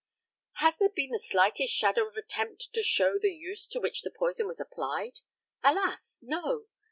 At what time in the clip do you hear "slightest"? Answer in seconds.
1.19-1.71